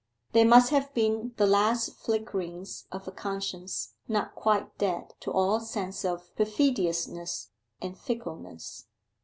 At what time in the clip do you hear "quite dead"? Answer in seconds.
4.33-5.13